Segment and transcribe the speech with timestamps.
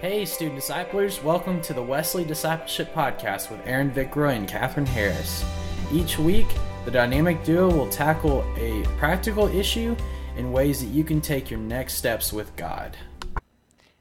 [0.00, 5.44] Hey, student disciplers, welcome to the Wesley Discipleship Podcast with Aaron Vickroy and Catherine Harris.
[5.92, 6.46] Each week,
[6.86, 9.94] the dynamic duo will tackle a practical issue
[10.38, 12.96] in ways that you can take your next steps with God.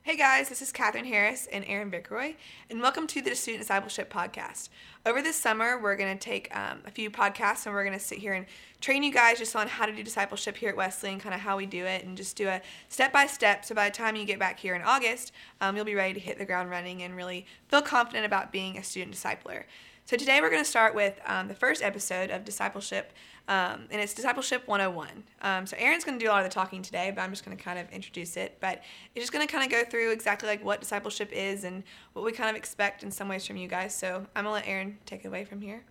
[0.09, 2.33] Hey guys, this is Catherine Harris and Aaron Vickroy,
[2.67, 4.69] and welcome to the Student Discipleship Podcast.
[5.05, 8.03] Over this summer, we're going to take um, a few podcasts and we're going to
[8.03, 8.47] sit here and
[8.81, 11.41] train you guys just on how to do discipleship here at Wesley and kind of
[11.41, 13.63] how we do it and just do a step by step.
[13.65, 16.19] So by the time you get back here in August, um, you'll be ready to
[16.19, 19.65] hit the ground running and really feel confident about being a student discipler.
[20.09, 23.13] So today we're going to start with um, the first episode of discipleship
[23.47, 25.07] um, and it's Discipleship 101.
[25.43, 27.45] Um, so Aaron's going to do a lot of the talking today, but I'm just
[27.45, 28.57] going to kind of introduce it.
[28.59, 28.81] But
[29.13, 32.25] it's just going to kind of go through exactly like what discipleship is and what
[32.25, 33.93] we kind of expect in some ways from you guys.
[33.93, 35.83] So I'm going to let Aaron take it away from here.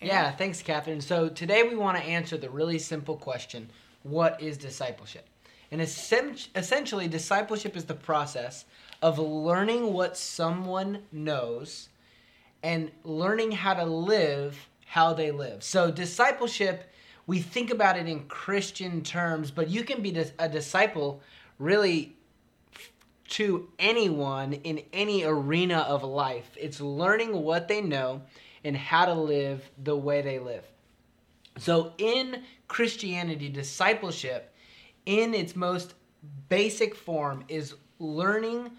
[0.00, 0.14] Aaron?
[0.14, 1.00] Yeah, thanks, Catherine.
[1.00, 3.70] So today we want to answer the really simple question
[4.02, 5.28] what is discipleship?
[5.70, 8.64] And essentially, discipleship is the process
[9.00, 11.89] of learning what someone knows
[12.62, 15.62] and learning how to live how they live.
[15.62, 16.90] So, discipleship
[17.30, 21.20] we think about it in Christian terms, but you can be a disciple
[21.60, 22.16] really
[23.28, 26.50] to anyone in any arena of life.
[26.56, 28.22] It's learning what they know
[28.64, 30.64] and how to live the way they live.
[31.58, 34.52] So, in Christianity, discipleship,
[35.06, 35.94] in its most
[36.48, 38.72] basic form, is learning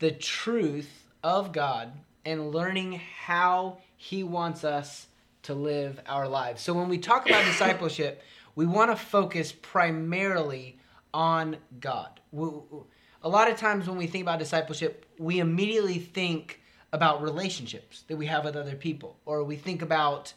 [0.00, 1.92] the truth of God
[2.26, 5.06] and learning how He wants us
[5.44, 6.60] to live our lives.
[6.60, 8.22] So when we talk about discipleship,
[8.56, 10.78] we want to focus primarily
[11.14, 12.20] on God.
[12.34, 16.60] A lot of times when we think about discipleship, we immediately think
[16.92, 20.32] about relationships that we have with other people, or we think about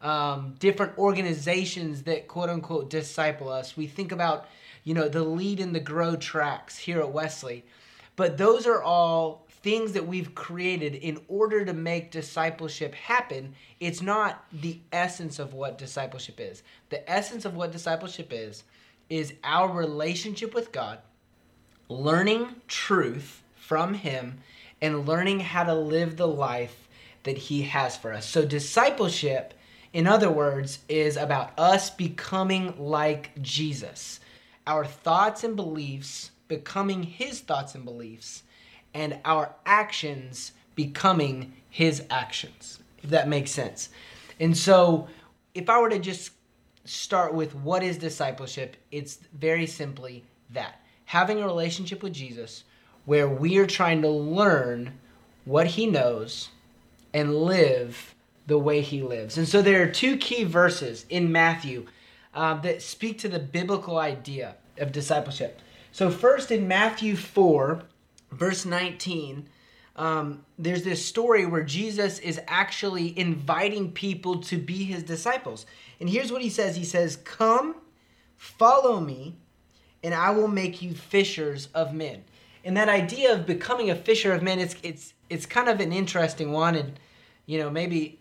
[0.00, 3.76] um, different organizations that quote unquote disciple us.
[3.76, 4.46] We think about,
[4.84, 7.64] you know, the lead and the grow tracks here at Wesley.
[8.16, 14.00] But those are all things that we've created in order to make discipleship happen, it's
[14.00, 16.62] not the essence of what discipleship is.
[16.88, 18.64] The essence of what discipleship is
[19.10, 21.00] is our relationship with God,
[21.90, 24.38] learning truth from him
[24.80, 26.88] and learning how to live the life
[27.24, 28.24] that he has for us.
[28.24, 29.52] So discipleship
[29.92, 34.20] in other words, is about us becoming like Jesus.
[34.66, 38.42] Our thoughts and beliefs becoming his thoughts and beliefs
[38.94, 43.88] and our actions becoming his actions, if that makes sense.
[44.40, 45.08] And so,
[45.54, 46.30] if I were to just
[46.84, 52.64] start with what is discipleship, it's very simply that having a relationship with Jesus
[53.04, 54.98] where we are trying to learn
[55.44, 56.50] what he knows
[57.12, 58.14] and live
[58.46, 59.36] the way he lives.
[59.36, 61.86] And so, there are two key verses in Matthew
[62.34, 65.60] uh, that speak to the biblical idea of discipleship.
[65.92, 67.82] So, first in Matthew 4,
[68.30, 69.48] verse 19,
[69.96, 75.66] um, there's this story where Jesus is actually inviting people to be his disciples.
[76.00, 77.74] And here's what he says He says, Come,
[78.36, 79.36] follow me,
[80.02, 82.22] and I will make you fishers of men.
[82.64, 85.92] And that idea of becoming a fisher of men, it's, it's, it's kind of an
[85.92, 86.74] interesting one.
[86.74, 86.98] And,
[87.46, 88.20] you know, maybe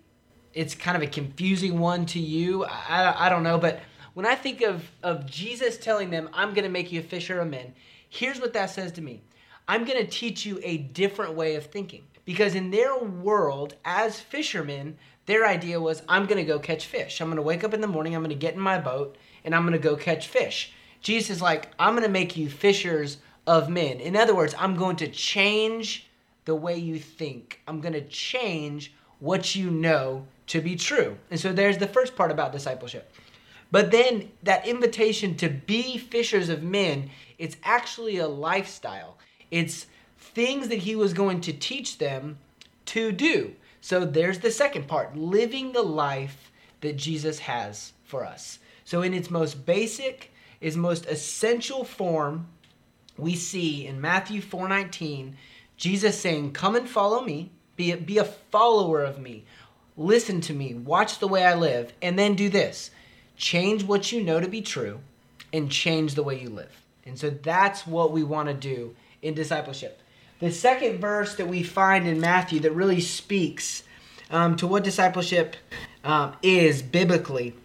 [0.53, 2.63] it's kind of a confusing one to you.
[2.66, 3.57] I, I don't know.
[3.57, 3.81] But
[4.13, 7.40] when I think of, of Jesus telling them, I'm going to make you a fisher
[7.40, 7.73] of men,
[8.09, 9.22] here's what that says to me
[9.67, 12.03] I'm going to teach you a different way of thinking.
[12.25, 17.22] Because in their world, as fishermen, their idea was I'm going to go catch fish.
[17.22, 19.17] I'm going to wake up in the morning, I'm going to get in my boat,
[19.45, 20.73] and I'm going to go catch fish.
[21.01, 24.00] Jesus is like, I'm going to make you fishers of men.
[24.00, 26.09] In other words, I'm going to change
[26.45, 31.17] the way you think, I'm going to change what you know to be true.
[31.29, 33.11] And so there's the first part about discipleship.
[33.69, 39.17] But then that invitation to be fishers of men, it's actually a lifestyle.
[39.52, 39.88] It's
[40.18, 42.38] things that he was going to teach them
[42.88, 43.53] to do.
[43.82, 46.52] So there's the second part living the life
[46.82, 48.59] that Jesus has for us.
[48.85, 52.47] So, in its most basic, its most essential form,
[53.17, 55.35] we see in Matthew 4:19,
[55.76, 59.44] Jesus saying, "Come and follow me, be a, be a follower of me.
[59.97, 62.91] Listen to me, watch the way I live, and then do this.
[63.35, 65.02] Change what you know to be true
[65.52, 69.34] and change the way you live." And so that's what we want to do in
[69.34, 70.02] discipleship.
[70.40, 73.84] The second verse that we find in Matthew that really speaks
[74.29, 75.55] um, to what discipleship
[76.03, 77.55] um, is biblically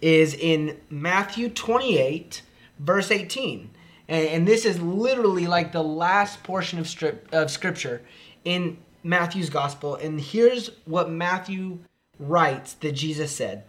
[0.00, 2.42] is in Matthew 28,
[2.78, 3.70] verse 18.
[4.08, 8.02] And, and this is literally like the last portion of, strip, of scripture
[8.44, 9.96] in Matthew's gospel.
[9.96, 11.80] And here's what Matthew
[12.18, 13.64] writes that Jesus said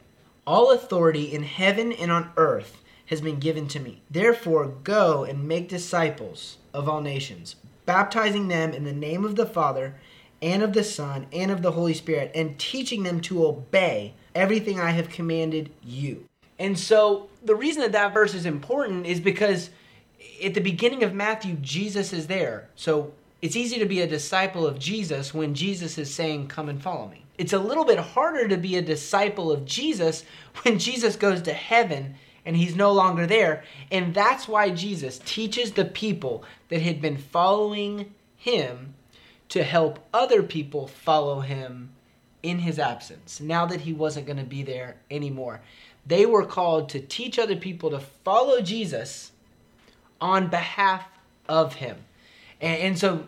[0.47, 2.82] All authority in heaven and on earth
[3.13, 4.01] has been given to me.
[4.11, 7.55] Therefore, go and make disciples of all nations
[7.85, 9.95] baptizing them in the name of the Father
[10.41, 14.79] and of the Son and of the Holy Spirit, and teaching them to obey everything
[14.79, 16.27] I have commanded you.
[16.59, 19.69] And so the reason that that verse is important is because
[20.43, 22.69] at the beginning of Matthew, Jesus is there.
[22.75, 26.81] So it's easy to be a disciple of Jesus when Jesus is saying, Come and
[26.81, 27.25] follow me.
[27.37, 30.23] It's a little bit harder to be a disciple of Jesus
[30.63, 32.15] when Jesus goes to heaven
[32.45, 33.63] and he's no longer there.
[33.91, 38.95] And that's why Jesus teaches the people that had been following him
[39.49, 41.89] to help other people follow him
[42.41, 45.61] in his absence, now that he wasn't going to be there anymore.
[46.05, 49.31] They were called to teach other people to follow Jesus
[50.19, 51.05] on behalf
[51.47, 51.97] of him.
[52.59, 53.25] And, and so,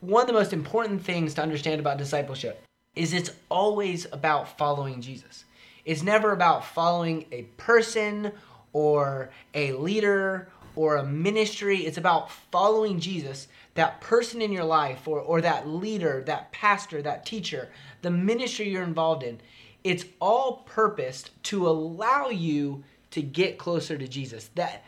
[0.00, 2.62] one of the most important things to understand about discipleship
[2.94, 5.44] is it's always about following Jesus.
[5.88, 8.32] It's never about following a person
[8.74, 11.86] or a leader or a ministry.
[11.86, 17.00] It's about following Jesus, that person in your life or, or that leader, that pastor,
[17.00, 17.70] that teacher,
[18.02, 19.40] the ministry you're involved in.
[19.82, 24.50] It's all purposed to allow you to get closer to Jesus.
[24.56, 24.84] That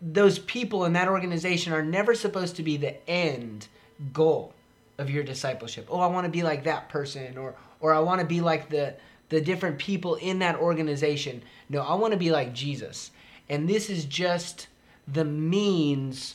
[0.00, 3.68] those people in that organization are never supposed to be the end
[4.14, 4.54] goal
[4.96, 5.88] of your discipleship.
[5.90, 8.70] Oh, I want to be like that person or or I want to be like
[8.70, 8.94] the
[9.30, 11.42] the different people in that organization.
[11.68, 13.10] No, I want to be like Jesus.
[13.48, 14.68] And this is just
[15.08, 16.34] the means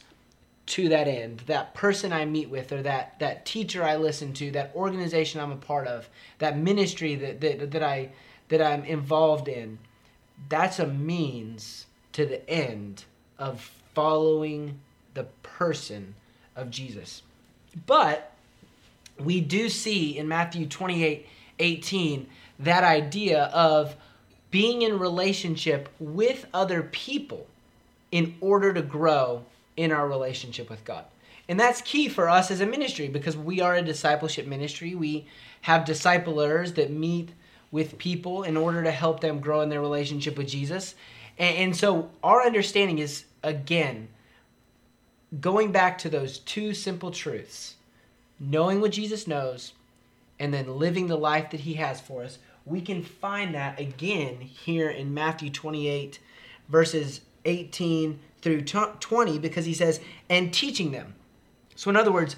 [0.68, 1.44] to that end.
[1.46, 5.52] That person I meet with or that that teacher I listen to, that organization I'm
[5.52, 6.10] a part of,
[6.40, 8.10] that ministry that that, that I
[8.50, 9.78] that I'm involved in.
[10.50, 13.06] That's a means to the end
[13.38, 14.80] of following
[15.14, 16.16] the person
[16.56, 17.22] of Jesus.
[17.86, 18.32] But
[19.20, 21.28] we do see in Matthew 28
[21.60, 22.28] 18
[22.60, 23.96] that idea of
[24.52, 27.48] being in relationship with other people
[28.12, 29.44] in order to grow
[29.76, 31.04] in our relationship with God.
[31.48, 34.96] And that's key for us as a ministry because we are a discipleship ministry.
[34.96, 35.28] We
[35.62, 37.30] have disciplers that meet
[37.72, 40.96] with people in order to help them grow in their relationship with Jesus.
[41.38, 44.08] And, so our understanding is, again,
[45.42, 47.76] going back to those two simple truths
[48.40, 49.74] knowing what Jesus knows
[50.40, 54.42] and then living the life that he has for us we can find that again
[54.42, 56.20] here in Matthew 28,
[56.68, 60.00] verses 18 through 20, because he says,
[60.30, 61.14] and teaching them.
[61.76, 62.36] So, in other words,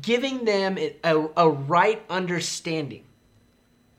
[0.00, 3.04] giving them a, a right understanding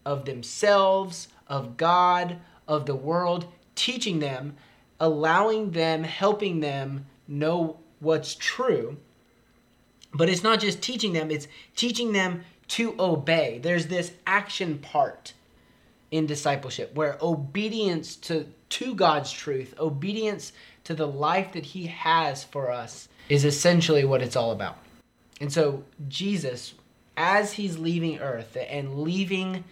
[0.05, 2.37] of themselves, of God,
[2.67, 3.45] of the world,
[3.75, 4.57] teaching them,
[4.99, 8.97] allowing them, helping them know what's true.
[10.13, 13.59] But it's not just teaching them, it's teaching them to obey.
[13.61, 15.33] There's this action part
[16.13, 22.43] in discipleship, where obedience to, to God's truth, obedience to the life that He has
[22.43, 24.77] for us, is essentially what it's all about.
[25.41, 26.75] And so, Jesus,
[27.17, 29.63] as He's leaving earth and leaving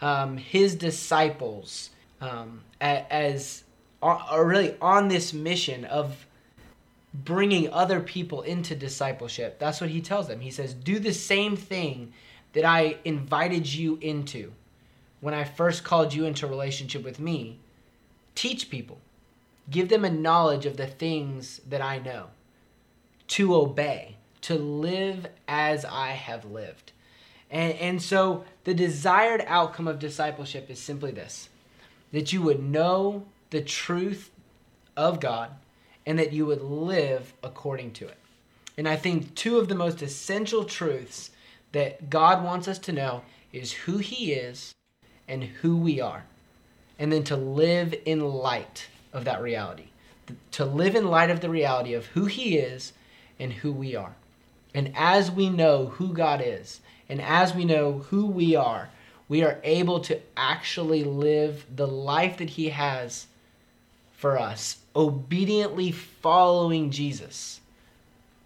[0.00, 1.90] um, His disciples
[2.22, 3.64] um, as,
[4.00, 6.26] are really on this mission of
[7.12, 10.40] bringing other people into discipleship, that's what He tells them.
[10.40, 12.14] He says, Do the same thing
[12.52, 14.52] that I invited you into
[15.20, 17.58] when I first called you into relationship with me,
[18.34, 18.98] teach people.
[19.68, 22.28] Give them a knowledge of the things that I know,
[23.28, 26.92] to obey, to live as I have lived.
[27.50, 31.48] And, and so the desired outcome of discipleship is simply this
[32.12, 34.30] that you would know the truth
[34.96, 35.50] of God
[36.04, 38.16] and that you would live according to it.
[38.76, 41.30] And I think two of the most essential truths
[41.72, 43.22] that God wants us to know
[43.52, 44.74] is who He is
[45.28, 46.24] and who we are,
[46.98, 49.86] and then to live in light of that reality.
[50.52, 52.92] To live in light of the reality of who He is
[53.38, 54.14] and who we are.
[54.74, 58.90] And as we know who God is, and as we know who we are,
[59.28, 63.26] we are able to actually live the life that He has
[64.12, 67.60] for us, obediently following Jesus,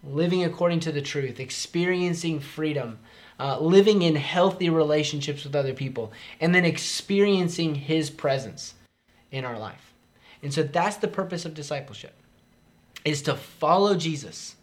[0.03, 2.99] living according to the truth, experiencing freedom,
[3.39, 8.75] uh, living in healthy relationships with other people, and then experiencing His presence
[9.31, 9.93] in our life.
[10.41, 12.13] And so that's the purpose of discipleship
[13.05, 14.55] is to follow Jesus,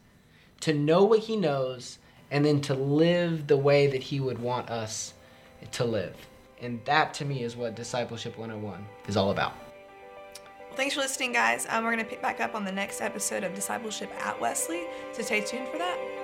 [0.60, 1.98] to know what he knows,
[2.30, 5.14] and then to live the way that he would want us
[5.70, 6.14] to live.
[6.60, 9.54] And that to me is what Discipleship 101 is all about.
[10.68, 11.66] Well, thanks for listening, guys.
[11.68, 14.84] Um, we're going to pick back up on the next episode of Discipleship at Wesley,
[15.12, 16.21] so stay tuned for that.